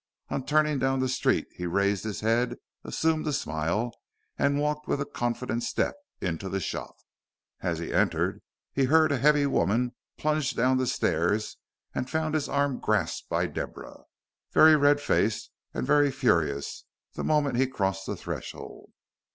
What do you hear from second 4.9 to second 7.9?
a confident step into the shop. As